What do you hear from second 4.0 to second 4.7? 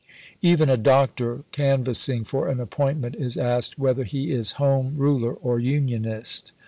he is